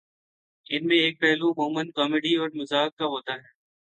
[0.67, 3.49] ان میں ایک پہلو عمومًا کامیڈی یا مزاح کا ہوتا ہے